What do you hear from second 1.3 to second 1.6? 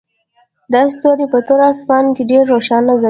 په